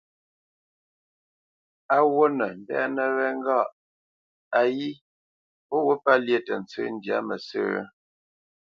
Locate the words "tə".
6.45-6.53